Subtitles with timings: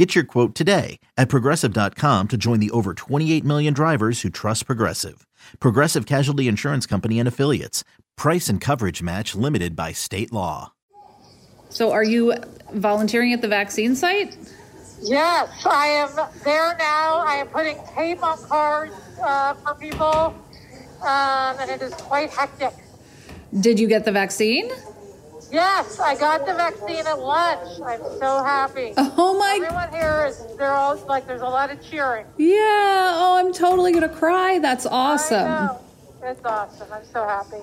[0.00, 4.64] Get your quote today at progressive.com to join the over 28 million drivers who trust
[4.64, 5.26] Progressive.
[5.58, 7.84] Progressive Casualty Insurance Company and Affiliates.
[8.16, 10.72] Price and coverage match limited by state law.
[11.68, 12.32] So, are you
[12.72, 14.38] volunteering at the vaccine site?
[15.02, 16.08] Yes, I am
[16.44, 17.18] there now.
[17.18, 20.34] I am putting tape on cars uh, for people,
[21.02, 22.72] um, and it is quite hectic.
[23.60, 24.70] Did you get the vaccine?
[25.50, 27.80] Yes, I got the vaccine at lunch.
[27.84, 28.94] I'm so happy.
[28.96, 29.58] Oh my!
[29.62, 32.26] Everyone here is they're all like there's a lot of cheering.
[32.36, 32.56] Yeah.
[33.16, 34.58] Oh, I'm totally gonna cry.
[34.58, 35.46] That's awesome.
[35.50, 35.80] I know.
[36.22, 36.88] It's awesome.
[36.92, 37.62] I'm so happy.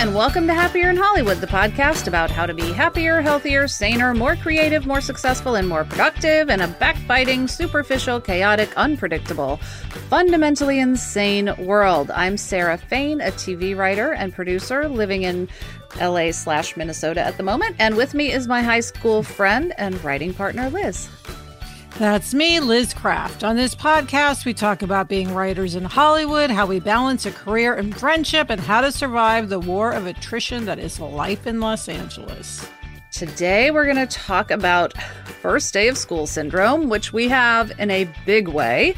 [0.00, 4.14] And welcome to Happier in Hollywood, the podcast about how to be happier, healthier, saner,
[4.14, 9.58] more creative, more successful, and more productive in a backbiting, superficial, chaotic, unpredictable,
[10.08, 12.10] fundamentally insane world.
[12.12, 15.50] I'm Sarah Fain, a TV writer and producer living in
[16.00, 20.02] LA slash Minnesota at the moment, and with me is my high school friend and
[20.02, 21.10] writing partner, Liz.
[21.98, 23.44] That's me, Liz Craft.
[23.44, 27.74] On this podcast, we talk about being writers in Hollywood, how we balance a career
[27.74, 31.88] and friendship, and how to survive the war of attrition that is life in Los
[31.88, 32.66] Angeles.
[33.12, 34.96] Today, we're going to talk about
[35.42, 38.94] first day of school syndrome, which we have in a big way.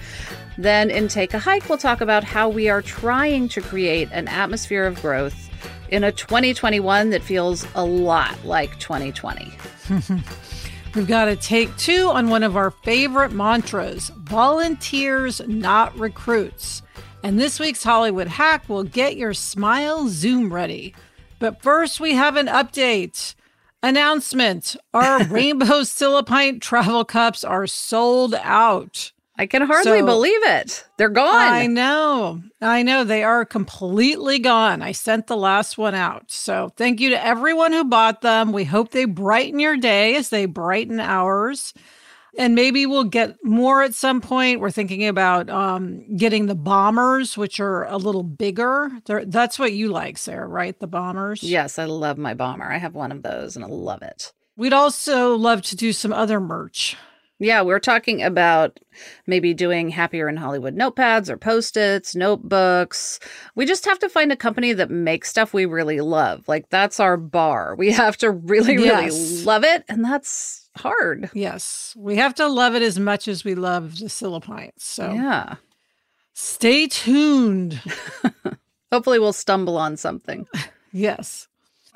[0.56, 4.28] Then, in Take a Hike, we'll talk about how we are trying to create an
[4.28, 5.50] atmosphere of growth
[5.88, 9.52] in a 2021 that feels a lot like 2020.
[10.94, 16.82] We've got to take two on one of our favorite mantras volunteers, not recruits.
[17.22, 20.94] And this week's Hollywood hack will get your smile Zoom ready.
[21.38, 23.34] But first, we have an update.
[23.82, 29.12] Announcement Our Rainbow Silipint travel cups are sold out.
[29.38, 30.84] I can hardly So- believe it.
[30.98, 31.34] They're gone.
[31.34, 32.42] I know.
[32.60, 33.02] I know.
[33.02, 34.82] They are completely gone.
[34.82, 36.24] I sent the last one out.
[36.30, 38.52] So thank you to everyone who bought them.
[38.52, 41.72] We hope they brighten your day as they brighten ours.
[42.38, 44.60] And maybe we'll get more at some point.
[44.60, 48.90] We're thinking about um, getting the bombers, which are a little bigger.
[49.04, 50.78] They're, that's what you like, Sarah, right?
[50.78, 51.42] The bombers?
[51.42, 52.64] Yes, I love my bomber.
[52.64, 54.32] I have one of those and I love it.
[54.56, 56.96] We'd also love to do some other merch.
[57.42, 58.78] Yeah, we're talking about
[59.26, 63.18] maybe doing happier in Hollywood notepads or post-its, notebooks.
[63.56, 66.46] We just have to find a company that makes stuff we really love.
[66.46, 67.74] Like that's our bar.
[67.76, 69.10] We have to really, really
[69.44, 71.30] love it, and that's hard.
[71.34, 71.94] Yes.
[71.98, 74.80] We have to love it as much as we love the Silipints.
[74.82, 75.56] So Yeah.
[76.34, 77.80] stay tuned.
[78.92, 80.46] Hopefully we'll stumble on something.
[80.94, 81.48] Yes.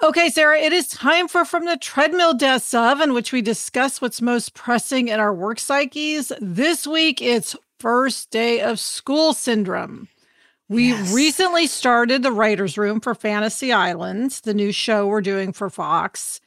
[0.02, 4.00] Okay, Sarah, it is time for From the Treadmill Desk of, in which we discuss
[4.00, 6.32] what's most pressing in our work psyches.
[6.38, 10.08] This week, it's first day of school syndrome.
[10.68, 11.12] We Yes.
[11.14, 16.40] recently started the writer's room for Fantasy Islands, the new show we're doing for Fox.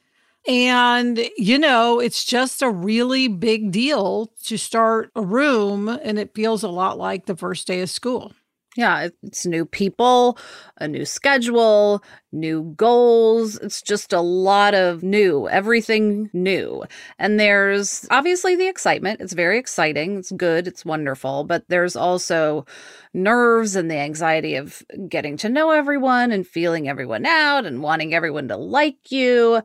[0.46, 6.34] And, you know, it's just a really big deal to start a room, and it
[6.34, 8.32] feels a lot like the first day of school.
[8.80, 10.38] Yeah, it's new people,
[10.78, 12.02] a new schedule,
[12.32, 13.58] new goals.
[13.58, 16.84] It's just a lot of new, everything new.
[17.18, 19.20] And there's obviously the excitement.
[19.20, 20.16] It's very exciting.
[20.16, 20.66] It's good.
[20.66, 21.44] It's wonderful.
[21.44, 22.64] But there's also
[23.12, 28.14] nerves and the anxiety of getting to know everyone and feeling everyone out and wanting
[28.14, 29.60] everyone to like you.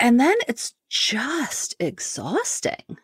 [0.00, 2.96] And then it's just exhausting.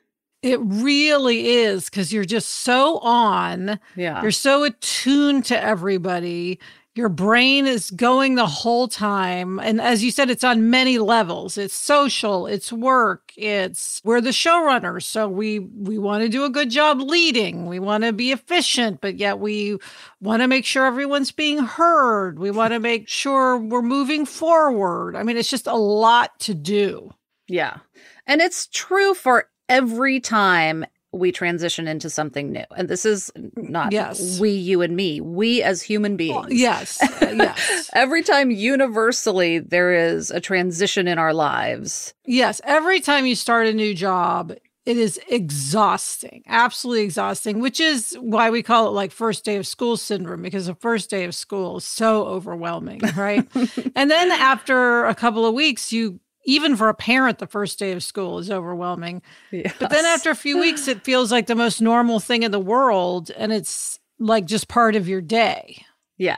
[0.44, 3.80] It really is because you're just so on.
[3.96, 4.20] Yeah.
[4.20, 6.60] You're so attuned to everybody.
[6.94, 9.58] Your brain is going the whole time.
[9.58, 11.56] And as you said, it's on many levels.
[11.56, 15.04] It's social, it's work, it's we're the showrunners.
[15.04, 17.64] So we we want to do a good job leading.
[17.64, 19.78] We want to be efficient, but yet we
[20.20, 22.38] want to make sure everyone's being heard.
[22.38, 25.16] We want to make sure we're moving forward.
[25.16, 27.14] I mean, it's just a lot to do.
[27.48, 27.78] Yeah.
[28.26, 32.64] And it's true for every time we transition into something new.
[32.76, 34.40] And this is not Yes.
[34.40, 36.46] we, you, and me, we as human beings.
[36.50, 37.00] Yes.
[37.00, 37.88] uh, yes.
[37.94, 42.14] Every time universally there is a transition in our lives.
[42.26, 44.52] Yes, every time you start a new job,
[44.86, 49.66] it is exhausting, absolutely exhausting, which is why we call it like first day of
[49.66, 53.46] school syndrome because the first day of school is so overwhelming, right?
[53.94, 57.92] and then after a couple of weeks, you even for a parent, the first day
[57.92, 59.22] of school is overwhelming.
[59.50, 59.74] Yes.
[59.78, 62.60] But then after a few weeks, it feels like the most normal thing in the
[62.60, 63.30] world.
[63.36, 65.84] And it's like just part of your day.
[66.18, 66.36] Yeah.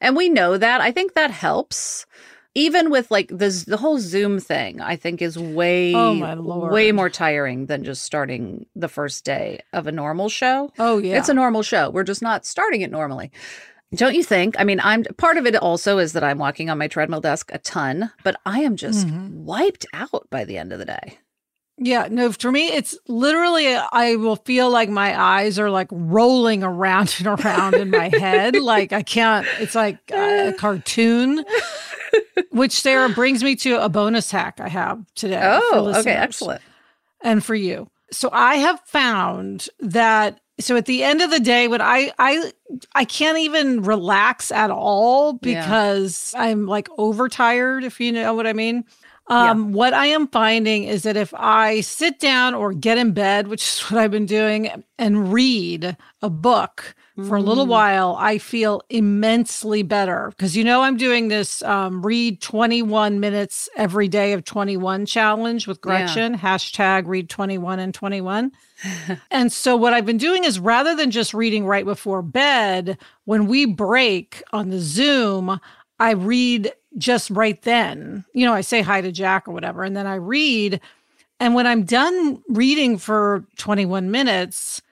[0.00, 0.80] And we know that.
[0.80, 2.06] I think that helps.
[2.56, 6.72] Even with like the the whole Zoom thing, I think is way Oh, my Lord.
[6.72, 10.70] way more tiring than just starting the first day of a normal show.
[10.78, 11.18] Oh, yeah.
[11.18, 11.90] It's a normal show.
[11.90, 13.32] We're just not starting it normally.
[13.96, 14.54] Don't you think?
[14.58, 17.50] I mean, I'm part of it also is that I'm walking on my treadmill desk
[17.52, 19.30] a ton, but I am just Mhm.
[19.44, 21.18] wiped out by the end of the day.
[21.76, 26.62] Yeah, no, for me, it's literally, I will feel like my eyes are like rolling
[26.62, 28.54] around and around in my head.
[28.60, 31.44] Like I can't, it's like a cartoon,
[32.50, 35.40] which Sarah brings me to a bonus hack I have today.
[35.42, 36.62] Oh, okay, excellent.
[37.22, 37.90] And for you.
[38.12, 40.38] So I have found that.
[40.60, 42.52] So at the end of the day, when I I
[42.94, 45.60] I can't even relax at all Yeah.
[45.60, 48.84] because I'm like overtired, if you know what I mean.
[49.26, 53.48] Um, What I am finding is that if I sit down or get in bed,
[53.48, 56.94] which is what I've been doing, and read a book
[57.28, 57.68] for a little Mm.
[57.68, 60.30] while, I feel immensely better.
[60.30, 65.68] Because you know, I'm doing this um, read 21 minutes every day of 21 challenge
[65.68, 65.82] with Yeah.
[66.06, 68.50] Gretchen, hashtag read 21 and 21.
[69.30, 73.46] and so, what I've been doing is rather than just reading right before bed, when
[73.46, 75.60] we break on the Zoom,
[76.00, 78.24] I read just right then.
[78.34, 80.80] You know, I say hi to Jack or whatever, and then I read.
[81.38, 84.82] And when I'm done reading for 21 minutes,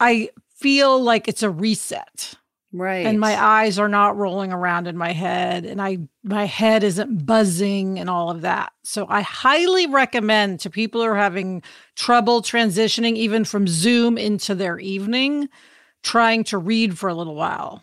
[0.00, 2.34] I feel like it's a reset
[2.72, 3.06] Right.
[3.06, 7.24] and my eyes are not rolling around in my head and I my head isn't
[7.24, 8.72] buzzing and all of that.
[8.84, 11.62] So I highly recommend to people who are having
[11.96, 15.48] trouble transitioning even from Zoom into their evening
[16.02, 17.82] trying to read for a little while.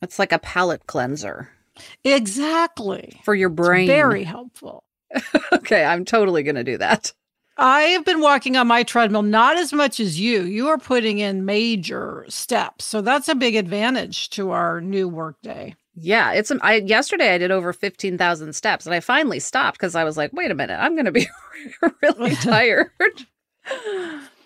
[0.00, 1.50] it's like a palate cleanser
[2.02, 3.20] Exactly.
[3.24, 3.86] for your It's brain.
[3.86, 4.84] very helpful.
[5.52, 7.12] okay, I'm totally going to do that.
[7.58, 10.42] I have been walking on my treadmill not as much as you.
[10.42, 12.84] You are putting in major steps.
[12.84, 15.74] So that's a big advantage to our new workday.
[15.96, 20.04] Yeah, it's I yesterday I did over 15,000 steps and I finally stopped cuz I
[20.04, 21.26] was like, "Wait a minute, I'm going to be
[22.02, 22.92] really tired."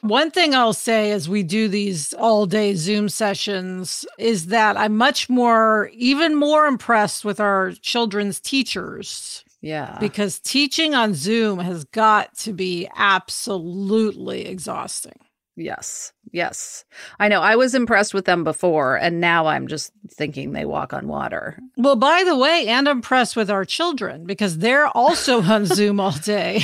[0.01, 4.97] One thing I'll say as we do these all day Zoom sessions is that I'm
[4.97, 9.97] much more, even more impressed with our children's teachers yeah.
[10.01, 15.19] because teaching on Zoom has got to be absolutely exhausting.
[15.57, 16.13] yes.
[16.33, 16.85] Yes.
[17.21, 20.93] I know I was impressed with them before and now I'm just thinking they walk
[20.93, 21.59] on water.
[21.77, 26.13] Well, by the way, and impressed with our children because they're also on Zoom all
[26.13, 26.63] day.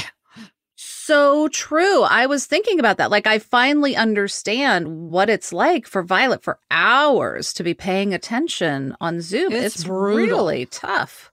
[0.77, 2.03] So true.
[2.03, 3.11] I was thinking about that.
[3.11, 8.95] Like, I finally understand what it's like for Violet for hours to be paying attention
[9.01, 9.53] on Zoom.
[9.53, 11.33] It's It's, really tough.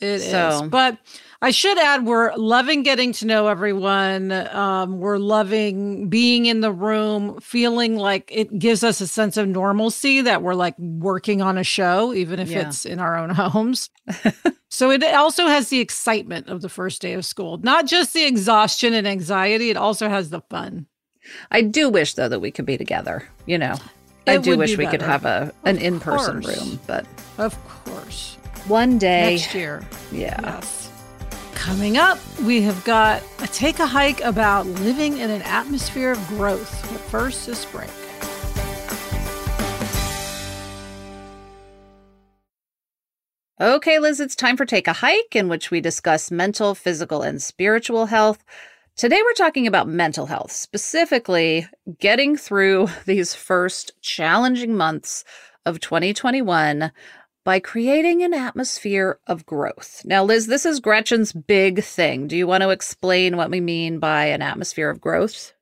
[0.00, 0.98] It is, So- But
[1.42, 4.32] I should add, we're loving getting to know everyone.
[4.32, 9.46] Um, we're loving being in the room, feeling like it gives us a sense of
[9.48, 12.68] normalcy that we're like working on a show, even if Yeah.
[12.68, 13.90] it's in our own homes.
[14.70, 18.24] so it also has the excitement of the first day of school, not just the
[18.24, 19.70] exhaustion and anxiety.
[19.70, 20.86] It also has the fun.
[21.50, 23.28] I do wish, though, that we could be together.
[23.46, 23.74] You know,
[24.26, 27.04] I do wish we could have a an in person room, but
[27.38, 28.36] Of course.
[28.68, 29.82] One day, Next year.
[30.12, 30.40] yeah.
[30.42, 30.90] Yes.
[31.54, 36.28] Coming up, we have got a take a hike about living in an atmosphere of
[36.28, 36.70] growth.
[36.92, 37.90] But first, this break.
[43.60, 47.40] Okay, Liz, it's time for Take a Hike, in which we discuss mental, physical, and
[47.40, 48.44] spiritual health.
[48.96, 51.66] Today, we're talking about mental health, specifically
[51.98, 55.24] getting through these first challenging months
[55.64, 56.92] of 2021
[57.46, 60.02] by creating an atmosphere of growth.
[60.04, 62.26] Now, Liz, this is Gretchen's big thing.
[62.26, 65.52] Do you want to explain what we mean by an atmosphere of growth?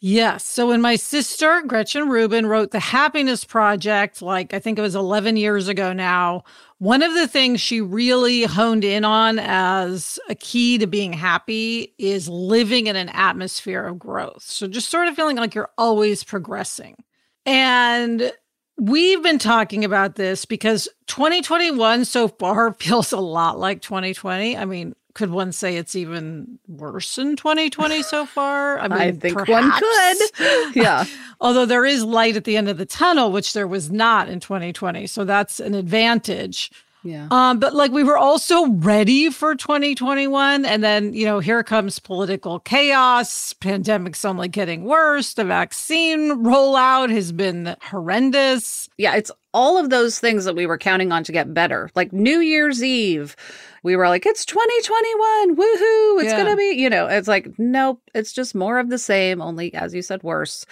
[0.00, 0.46] Yes.
[0.46, 4.94] So when my sister, Gretchen Rubin, wrote The Happiness Project, like I think it was
[4.94, 6.44] 11 years ago now,
[6.78, 11.94] one of the things she really honed in on as a key to being happy
[11.98, 14.42] is living in an atmosphere of growth.
[14.42, 16.96] So just sort of feeling like you're always progressing.
[17.44, 18.32] And
[18.76, 24.56] we've been talking about this because 2021 so far feels a lot like 2020.
[24.56, 28.78] I mean, could one say it's even worse in 2020 so far?
[28.78, 30.30] I mean, I think one perhaps.
[30.32, 30.76] could.
[30.76, 31.04] Yeah.
[31.40, 34.40] Although there is light at the end of the tunnel, which there was not in
[34.40, 35.06] 2020.
[35.06, 36.70] So that's an advantage.
[37.04, 37.28] Yeah.
[37.30, 40.64] Um, but like we were also ready for 2021.
[40.64, 43.52] And then, you know, here comes political chaos.
[43.52, 45.34] Pandemic's only getting worse.
[45.34, 48.88] The vaccine rollout has been horrendous.
[48.96, 51.90] Yeah, it's all of those things that we were counting on to get better.
[51.94, 53.36] Like New Year's Eve,
[53.82, 55.56] we were like, it's 2021.
[55.56, 56.22] Woohoo.
[56.22, 56.36] It's Yeah.
[56.42, 59.74] going to be, you know, it's like, nope, it's just more of the same, only
[59.74, 60.64] as you said, worse.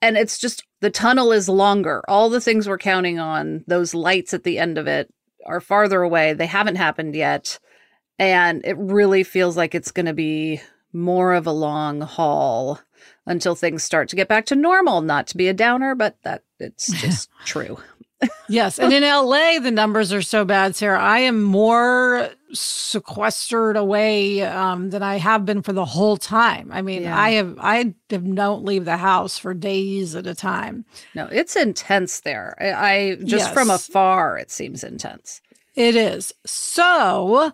[0.00, 2.02] And it's just the tunnel is longer.
[2.08, 5.10] All the things we're counting on, those lights at the end of it,
[5.46, 6.32] are farther away.
[6.32, 7.58] They haven't happened yet.
[8.18, 10.60] And it really feels like it's going to be
[10.92, 12.80] more of a long haul
[13.26, 15.00] until things start to get back to normal.
[15.00, 17.78] Not to be a downer, but that it's just true.
[18.48, 18.78] Yes.
[18.78, 21.00] And in LA, the numbers are so bad, Sarah.
[21.00, 26.70] I am more sequestered away um, than I have been for the whole time.
[26.72, 27.18] I mean, Yeah.
[27.18, 30.84] I have, I don't leave the house for days at a time.
[31.14, 32.56] No, it's intense there.
[32.60, 35.40] I, I just from afar, it seems intense.
[35.74, 36.32] It is.
[36.46, 37.52] So,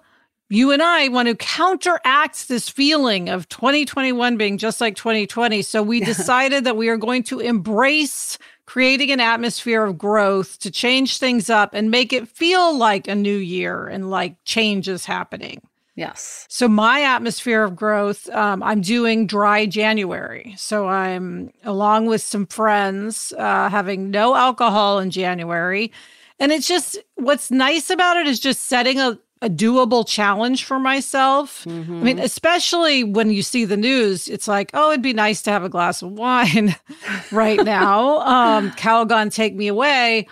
[0.51, 5.63] you and I want to counteract this feeling of 2021 being just like 2020.
[5.63, 8.37] So, we decided that we are going to embrace
[8.71, 13.15] creating an atmosphere of growth to change things up and make it feel like a
[13.17, 15.61] new year and like change is happening.
[15.97, 16.47] Yes.
[16.49, 20.55] So, my atmosphere of growth, um, I'm doing dry January.
[20.57, 25.91] So, I'm along with some friends uh, having no alcohol in January.
[26.39, 30.79] And it's just what's nice about it is just setting a, a doable challenge for
[30.79, 31.67] myself.
[31.67, 31.71] I
[32.05, 35.65] mean, especially when you see the news, it's like, oh, it'd be nice to have
[35.65, 36.77] a glass of wine
[37.33, 38.21] right now.
[38.21, 40.27] Um, Calgon, take me away.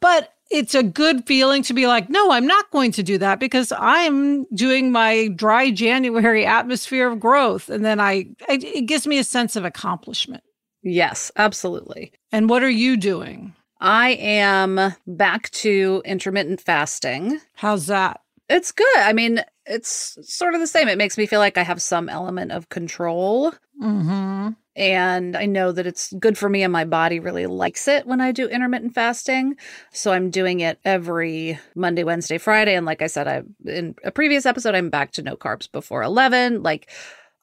[0.00, 3.40] But it's a good feeling to be like, no, I'm not going to do that
[3.40, 7.70] because I'm doing my dry January atmosphere of growth.
[7.70, 10.44] And then I, I it gives me a sense of accomplishment.
[10.82, 12.12] Yes, absolutely.
[12.32, 13.54] And what are you doing?
[13.80, 17.40] I am back to intermittent fasting.
[17.54, 18.21] How's that?
[18.52, 18.98] It's good.
[18.98, 20.88] I mean, it's sort of the same.
[20.88, 23.52] It makes me feel like I have some element of control.
[23.82, 24.50] Mm-hmm.
[24.74, 28.20] And I know that it's good for me, and my body really likes it when
[28.22, 29.56] I do intermittent fasting.
[29.92, 32.74] So I'm doing it every Monday, Wednesday, Friday.
[32.74, 36.02] And like I said, I in a previous episode, I'm back to no carbs before
[36.02, 36.62] 11.
[36.62, 36.90] Like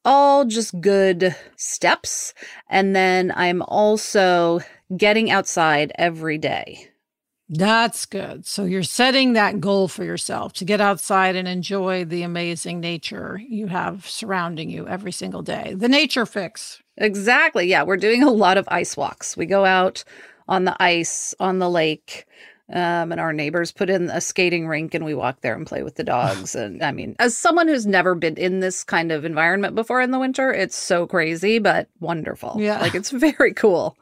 [0.06, 2.34] all just good steps.
[2.68, 4.62] And then I'm also
[4.96, 6.89] getting outside every day.
[7.50, 8.46] That's good.
[8.46, 13.42] So you're setting that goal for yourself to get outside and enjoy the amazing nature
[13.48, 15.74] you have surrounding you every single day.
[15.76, 16.84] The nature fix.
[16.98, 17.66] Exactly.
[17.66, 19.36] Yeah, we're doing a lot of ice walks.
[19.36, 20.04] We go out
[20.48, 22.26] on the ice on the lake.
[22.72, 25.82] Um, and our neighbors put in a skating rink and we walk there and play
[25.82, 26.54] with the dogs.
[26.54, 30.12] and I mean, as someone who's never been in this kind of environment before in
[30.12, 32.58] the winter, it's so crazy, but wonderful.
[32.60, 32.80] Yeah.
[32.80, 33.98] Like it's very cool.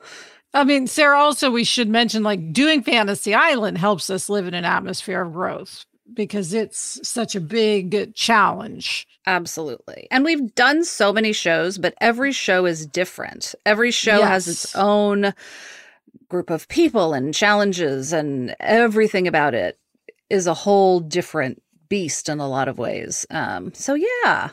[0.54, 4.54] I mean, Sarah, also, we should mention like doing Fantasy Island helps us live in
[4.54, 9.08] an atmosphere of growth because it's such a big challenge.
[9.26, 10.08] Absolutely.
[10.10, 13.54] And we've done so many shows, but every show is different.
[13.66, 15.34] Every show has its own
[16.30, 19.78] group of people and challenges, and everything about it
[20.30, 23.26] is a whole different beast in a lot of ways.
[23.30, 24.50] Um, so, yeah,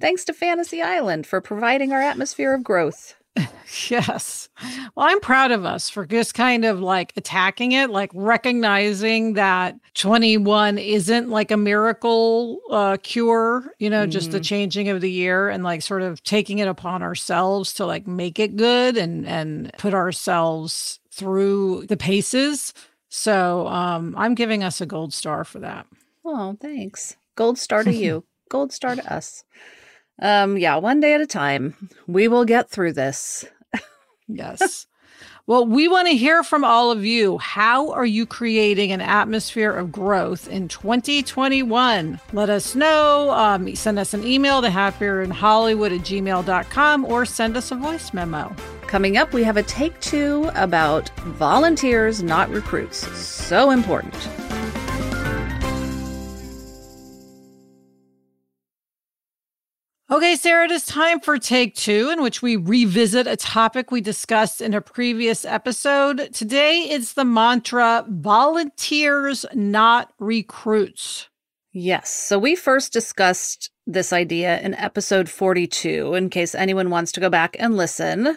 [0.00, 3.16] thanks to Fantasy Island for providing our atmosphere of growth.
[3.88, 4.48] Yes.
[4.96, 9.76] Well, I'm proud of us for just kind of like attacking it, like recognizing that
[9.94, 15.48] 21 isn't like a miracle uh, cure, you know, just the changing of the year
[15.48, 19.70] and like sort of taking it upon ourselves to like make it good and and
[19.78, 22.74] put ourselves through the paces.
[23.08, 25.86] So, um I'm giving us a gold star for that.
[26.24, 27.16] Oh, thanks.
[27.36, 28.24] Gold star to you.
[28.50, 29.44] Gold star to us.
[30.20, 31.88] Um, yeah, one day at a time.
[32.06, 33.44] We will get through this.
[34.32, 34.86] Yes.
[35.46, 37.38] well, we want to hear from all of you.
[37.38, 42.20] How are you creating an atmosphere of growth in 2021?
[42.32, 43.30] Let us know.
[43.30, 48.54] Um, send us an email to happierinhollywood at gmail.com or send us a voice memo.
[48.86, 53.06] Coming up, we have a take two about volunteers, not recruits.
[53.18, 54.14] So important.
[60.12, 64.00] Okay, Sarah, it is time for take two, in which we revisit a topic we
[64.00, 66.34] discussed in a previous episode.
[66.34, 71.28] Today, it's the mantra volunteers, not recruits.
[71.72, 72.10] Yes.
[72.10, 77.30] So we first discussed this idea in episode 42, in case anyone wants to go
[77.30, 78.36] back and listen.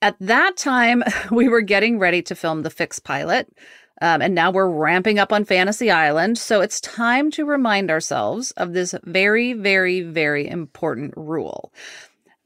[0.00, 3.48] At that time, we were getting ready to film the Fix pilot.
[4.00, 6.38] Um, and now we're ramping up on Fantasy Island.
[6.38, 11.72] So it's time to remind ourselves of this very, very, very important rule.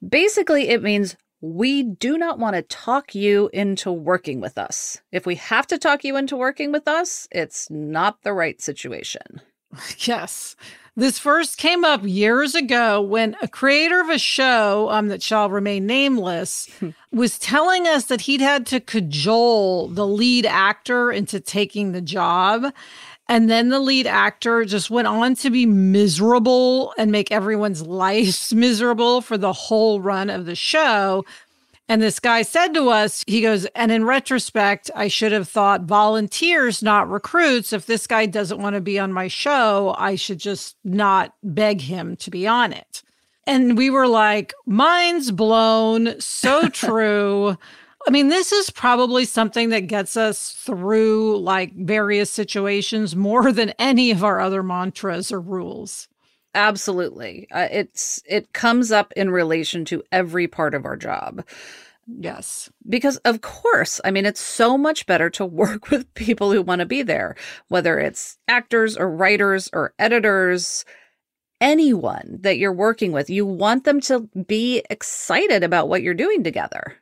[0.07, 5.01] Basically, it means we do not want to talk you into working with us.
[5.11, 9.41] If we have to talk you into working with us, it's not the right situation.
[9.99, 10.57] Yes.
[10.95, 15.49] This first came up years ago when a creator of a show um, that shall
[15.49, 16.69] remain nameless
[17.11, 22.75] was telling us that he'd had to cajole the lead actor into taking the job.
[23.27, 28.53] And then the lead actor just went on to be miserable and make everyone's lives
[28.53, 31.25] miserable for the whole run of the show.
[31.89, 35.83] And this guy said to us, he goes, and in retrospect, I should have thought
[35.83, 37.73] volunteers, not recruits.
[37.73, 41.83] If this guy doesn't want to be on my show, I should just not beg
[41.83, 43.03] him to be on it.
[43.47, 46.21] And we were like, mind's blown.
[46.21, 47.57] So true.
[48.07, 53.71] I mean, this is probably something that gets us through like various situations more than
[53.79, 56.09] any of our other mantras or rules.
[56.55, 57.47] Absolutely.
[57.51, 61.45] Uh, it's it comes up in relation to every part of our job.
[62.07, 62.71] Yes.
[62.89, 66.81] Because of course, I mean it's so much better to work with people who want
[66.81, 67.37] to be there,
[67.69, 70.85] whether it's actors or writers or editors,
[71.61, 73.31] anyone that you're working with.
[73.31, 76.97] You want them to be excited about what you're doing together.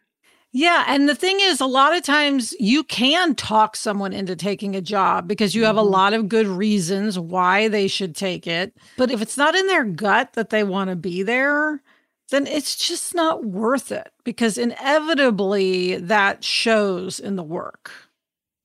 [0.53, 0.85] Yeah.
[0.89, 4.81] And the thing is, a lot of times you can talk someone into taking a
[4.81, 5.93] job because you have a mm-hmm.
[5.93, 8.77] lot of good reasons why they should take it.
[8.97, 11.83] But if it's not in their gut that they want to be there,
[12.31, 17.93] then it's just not worth it because inevitably that shows in the work.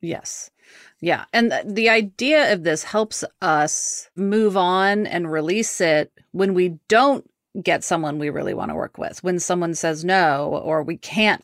[0.01, 0.49] Yes.
[1.01, 1.25] Yeah.
[1.33, 6.79] And th- the idea of this helps us move on and release it when we
[6.87, 7.29] don't
[7.61, 11.43] get someone we really want to work with, when someone says no, or we can't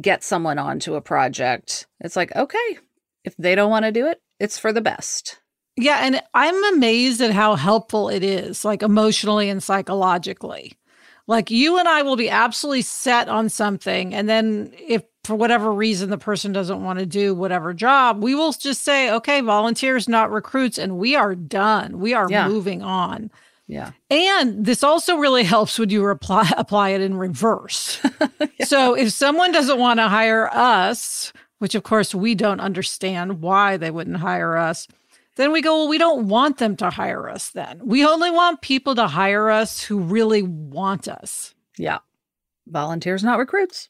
[0.00, 1.86] get someone onto a project.
[2.00, 2.78] It's like, okay,
[3.24, 5.40] if they don't want to do it, it's for the best.
[5.76, 6.00] Yeah.
[6.02, 10.74] And I'm amazed at how helpful it is, like emotionally and psychologically.
[11.26, 14.14] Like you and I will be absolutely set on something.
[14.14, 18.34] And then if for whatever reason the person doesn't want to do whatever job, we
[18.34, 20.76] will just say, okay, volunteers, not recruits.
[20.78, 22.00] And we are done.
[22.00, 22.48] We are Yeah.
[22.48, 23.30] moving on.
[23.70, 23.92] Yeah.
[24.10, 28.00] And this also really helps when you apply apply it in reverse.
[28.64, 33.78] So if someone doesn't want to hire us, which of course we don't understand why
[33.78, 34.86] they wouldn't hire us,
[35.36, 37.80] then we go, well, we don't want them to hire us then.
[37.82, 41.54] We only want people to hire us who really want us.
[41.78, 41.98] Yeah.
[42.68, 43.88] Volunteers, not recruits.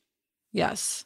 [0.52, 1.04] Yes.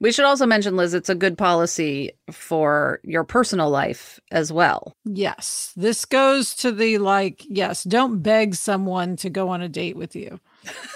[0.00, 4.96] We should also mention, Liz, it's a good policy for your personal life as well.
[5.04, 5.74] Yes.
[5.76, 10.16] This goes to the like, yes, don't beg someone to go on a date with
[10.16, 10.40] you.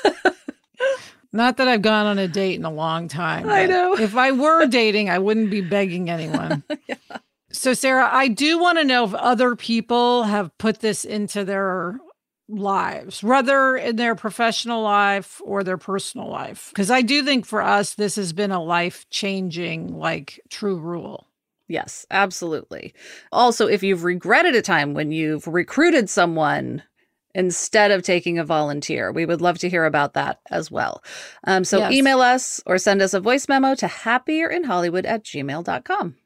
[1.33, 3.49] Not that I've gone on a date in a long time.
[3.49, 3.95] I know.
[3.95, 6.63] If I were dating, I wouldn't be begging anyone.
[7.55, 12.01] So, Sarah, I do want to know if other people have put this into their
[12.49, 16.69] lives, whether in their professional life or their personal life.
[16.71, 21.27] Because I do think for us, this has been a life changing, like, true rule.
[21.69, 22.93] Yes, absolutely.
[23.33, 26.83] Also, if you've regretted a time when you've recruited someone
[27.35, 31.03] instead of taking a volunteer, we would love to hear about that as well.
[31.45, 31.93] Um, so Yes.
[31.93, 36.17] email us or send us a voice memo to happierinhollywood at gmail.com.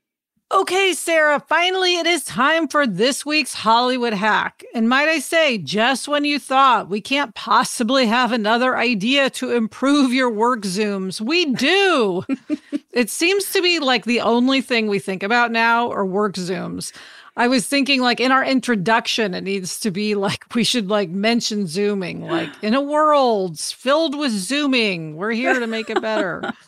[0.51, 4.65] Okay, Sarah, finally it is time for this week's Hollywood hack.
[4.75, 9.53] And might I say, just when you thought we can't possibly have another idea to
[9.53, 12.25] improve your work Zooms, we do.
[12.93, 16.93] it seems to be like the only thing we think about now are work Zooms.
[17.37, 21.11] I was thinking like in our introduction, it needs to be like we should like
[21.11, 26.55] mention zooming, like in a world filled with zooming, we're here to make it better.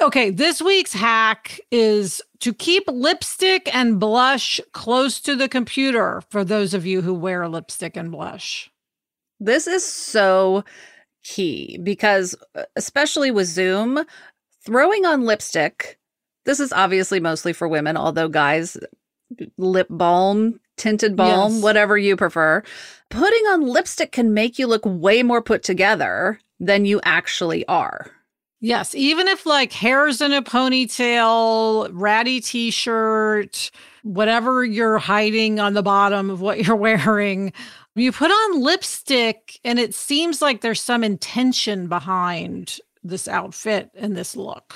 [0.00, 6.44] Okay, this week's hack is to keep lipstick and blush close to the computer for
[6.44, 8.70] those of you who wear lipstick and blush.
[9.40, 10.64] This is so
[11.24, 14.04] key because, uh, especially with Zoom,
[14.64, 15.98] throwing on lipstick,
[16.44, 18.76] this is obviously mostly for women, although guys,
[19.56, 21.62] lip balm, tinted balm, Yes.
[21.62, 22.62] whatever you prefer,
[23.08, 28.10] putting on lipstick can make you look way more put together than you actually are.
[28.64, 33.72] Yes, even if like hair's in a ponytail, ratty t shirt,
[34.04, 37.52] whatever you're hiding on the bottom of what you're wearing,
[37.96, 44.16] you put on lipstick and it seems like there's some intention behind this outfit and
[44.16, 44.74] this look.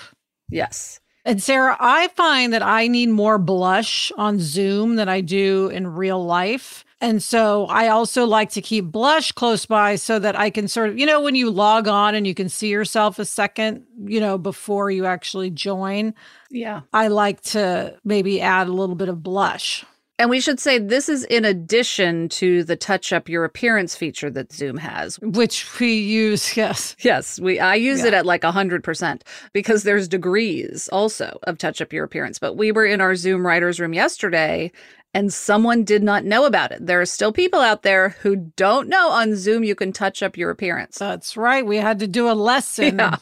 [0.51, 0.99] Yes.
[1.25, 5.87] And Sarah, I find that I need more blush on Zoom than I do in
[5.87, 6.85] real life.
[7.07, 10.89] And so I also like to keep blush close by so that I can sort
[10.89, 14.19] of, you know, when you log on and you can see yourself a second, you
[14.19, 16.15] know, before you actually join,
[16.51, 16.81] Yeah.
[16.93, 19.85] I like to maybe add a little bit of blush.
[20.19, 24.31] And we should say this is in addition to the touch up your appearance feature
[24.31, 25.17] that Zoom has.
[25.21, 26.97] Which we use, yes.
[27.01, 28.07] Yes, we I use Yeah.
[28.09, 29.21] it at like a 100%
[29.53, 32.39] because there's degrees also of touch up your appearance.
[32.39, 34.73] But we were in our Zoom writers room yesterday
[35.17, 36.85] and someone did not know about it.
[36.87, 40.37] There are still people out there who don't know on Zoom you can touch up
[40.37, 40.99] your appearance.
[40.99, 41.65] That's right.
[41.65, 42.99] We had to do a lesson.
[42.99, 43.17] Yeah.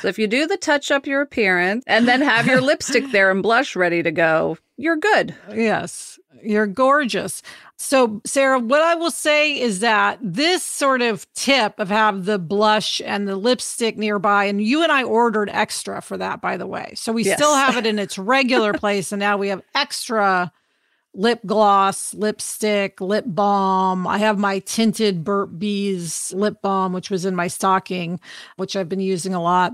[0.00, 3.30] So if you do the touch up your appearance and then have your lipstick there
[3.30, 5.34] and blush ready to go, you're good.
[5.54, 7.42] Yes, you're gorgeous.
[7.76, 12.38] So, Sarah, what I will say is that this sort of tip of have the
[12.38, 16.66] blush and the lipstick nearby, and you and I ordered extra for that, by the
[16.66, 16.92] way.
[16.94, 17.38] So we Yes.
[17.38, 20.52] still have it in its regular place, and now we have extra
[21.14, 24.06] lip gloss, lipstick, lip balm.
[24.06, 28.20] I have my tinted Burt Bees lip balm, which was in my stocking,
[28.56, 29.72] which I've been using a lot.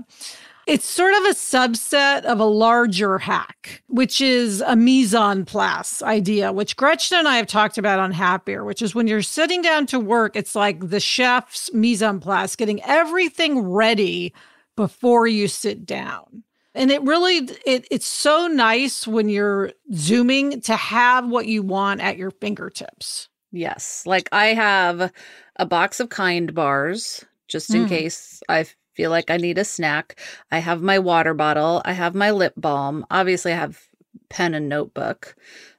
[0.67, 6.03] It's sort of a subset of a larger hack, which is a mise en place
[6.03, 9.63] idea, which Gretchen and I have talked about on Happier, which is when you're sitting
[9.63, 14.31] down to work, it's like the chef's mise en place, getting everything ready
[14.75, 16.43] before you sit down.
[16.79, 22.01] And it really it it's so nice when you're zooming to have what you want
[22.01, 23.27] at your fingertips.
[23.51, 24.03] Yes.
[24.05, 25.11] Like I have
[25.57, 27.89] a box of kind bars just in Mm.
[27.89, 28.65] case I
[28.95, 30.19] feel like I need a snack.
[30.51, 31.81] I have my water bottle.
[31.85, 33.05] I have my lip balm.
[33.11, 33.81] Obviously, I have
[34.29, 35.35] pen and notebook,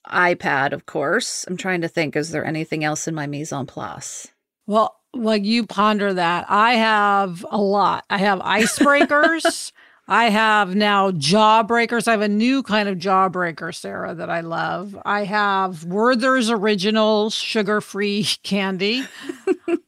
[0.07, 1.45] iPad, of course.
[1.49, 4.29] I'm trying to think is there anything else in my mise en place?
[4.67, 6.47] Well, like you ponder that.
[6.49, 8.05] I have a lot.
[8.11, 9.73] I have icebreakers.
[10.11, 12.09] I have now jawbreakers.
[12.09, 15.01] I have a new kind of jawbreaker, Sarah, that I love.
[15.05, 19.05] I have Werther's Original sugar free candy.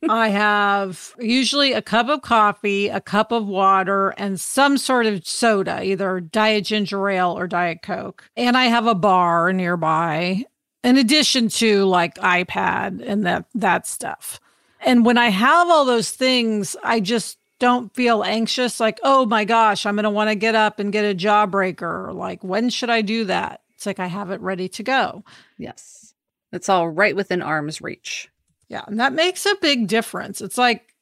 [0.09, 5.27] I have usually a cup of coffee, a cup of water, and some sort of
[5.27, 8.23] soda, either Diet Ginger Ale or Diet Coke.
[8.37, 10.45] And I have a bar nearby,
[10.85, 14.39] in addition to like iPad and that that stuff.
[14.85, 19.45] And when I have all those things, I just don't feel anxious like, oh my
[19.45, 22.09] gosh, I'm going to want to get up and get a jawbreaker.
[22.09, 23.61] Or like, when should I do that?
[23.77, 25.23] It's like I have it ready to go.
[25.59, 26.13] Yes.
[26.51, 28.29] It's all right within arm's reach.
[28.67, 28.83] Yeah.
[28.89, 30.41] And that makes a big difference.
[30.41, 30.93] It's like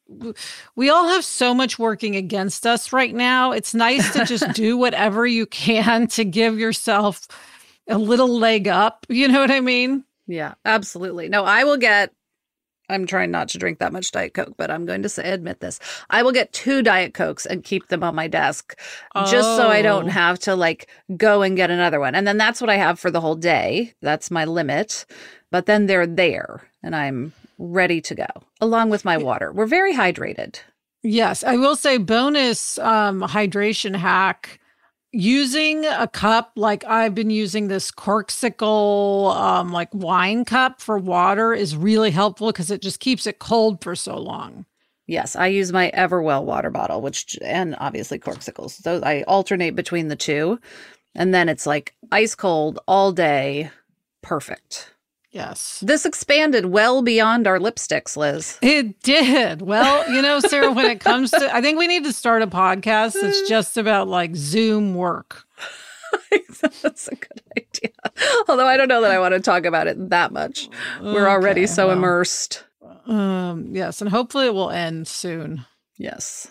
[0.75, 3.53] we all have so much working against us right now.
[3.53, 7.27] It's nice to just do whatever you can to give yourself
[7.89, 9.07] a little leg up.
[9.09, 10.05] You know what I mean?
[10.27, 11.31] Yeah, absolutely.
[11.31, 12.13] No, I will get.
[12.91, 15.61] I'm trying not to drink that much Diet Coke, but I'm going to say, admit
[15.61, 15.79] this.
[16.11, 18.79] I will get two Diet Cokes and keep them on my desk
[19.27, 20.11] just so I don't Oh.
[20.11, 22.15] have to like go and get another one.
[22.15, 23.95] And then that's what I have for the whole day.
[24.03, 25.07] That's my limit.
[25.51, 28.27] But then they're there and I'm ready to go
[28.61, 29.53] along with my water.
[29.53, 30.61] We're very hydrated.
[31.03, 34.61] Yes, I will say bonus um hydration hack
[35.13, 41.53] using a cup like I've been using this Corkcicle um like wine cup for water
[41.53, 44.67] is really helpful because it just keeps it cold for so long.
[45.07, 48.81] Yes, I use my Everwell water bottle, which and obviously Corkcicles.
[48.81, 50.61] So I alternate between the two.
[51.17, 53.71] And then it's like ice cold all day.
[54.23, 54.95] Perfect.
[55.33, 55.79] Yes.
[55.87, 58.59] This expanded well beyond our lipsticks, Liz.
[58.63, 59.63] It did.
[59.63, 62.49] Well, you know, Sarah, when it comes to I think we need to start a
[62.49, 65.45] podcast that's just about like Zoom work.
[66.83, 67.93] That's a good idea.
[68.49, 70.69] Although I don't know that I want to talk about it that much.
[71.01, 71.97] We're already so well.
[71.97, 72.65] immersed.
[73.07, 75.65] Um yes, and hopefully it will end soon.
[75.97, 76.51] Yes.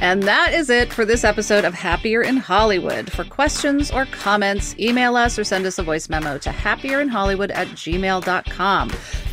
[0.00, 3.10] And that is it for this episode of Happier in Hollywood.
[3.10, 7.66] For questions or comments, email us or send us a voice memo to happierinhollywood at
[7.68, 8.90] gmail.com.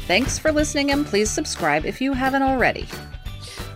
[0.08, 2.88] Thanks for listening and please subscribe if you haven't already.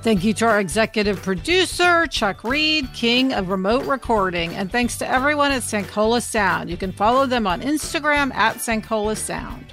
[0.01, 4.55] Thank you to our executive producer, Chuck Reed, king of remote recording.
[4.55, 6.69] And thanks to everyone at Cinqola Sound.
[6.69, 9.65] You can follow them on Instagram at Cinqola Sound.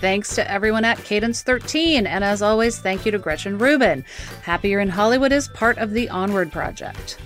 [0.00, 2.06] Thanks to everyone at Cadence 13.
[2.06, 4.04] And as always, thank you to Gretchen Rubin.
[4.42, 7.18] Happier in Hollywood is part of the Onward Project.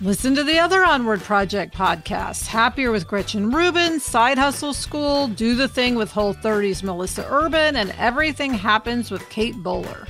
[0.00, 5.54] Listen to the other Onward Project podcasts Happier with Gretchen Rubin, Side Hustle School, Do
[5.54, 10.06] the Thing with Whole 30's Melissa Urban, and Everything Happens with Kate Bowler.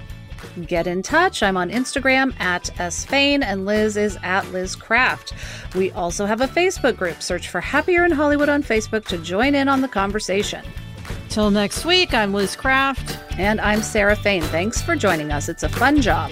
[0.66, 1.42] Get in touch.
[1.42, 5.34] I'm on Instagram at sfain and Liz is at Liz Craft.
[5.74, 7.22] We also have a Facebook group.
[7.22, 10.64] Search for Happier in Hollywood on Facebook to join in on the conversation.
[11.28, 14.42] Till next week, I'm Liz Craft, And I'm Sarah Fain.
[14.42, 15.48] Thanks for joining us.
[15.48, 16.30] It's a fun job.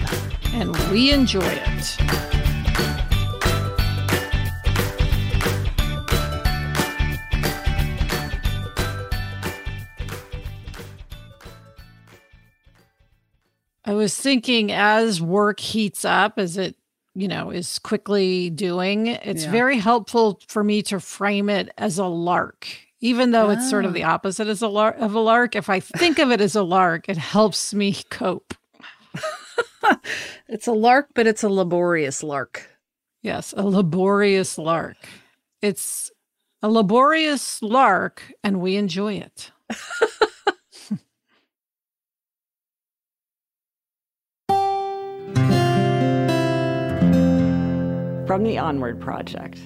[0.53, 1.97] and we enjoy it.
[13.85, 16.75] I was thinking as work heats up, as it,
[17.15, 19.51] you know, is quickly doing, it's Yeah.
[19.51, 22.67] very helpful for me to frame it as a lark.
[23.03, 24.09] Even though it's sort of the oh.
[24.09, 27.09] opposite as a lar- of a lark, if I think of it as a lark,
[27.09, 28.53] it helps me cope.
[30.47, 32.69] it's a lark, but it's a laborious lark.
[33.23, 34.97] Yes, a laborious lark.
[35.63, 36.11] It's
[36.61, 39.51] a laborious lark, and we enjoy it.
[48.27, 49.59] From the Onward Project.